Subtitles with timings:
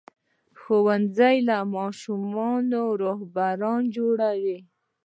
[0.59, 4.57] ښوونځی له ماشومانو رهبران جوړوي.